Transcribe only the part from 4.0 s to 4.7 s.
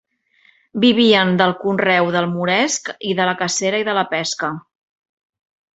la pesca.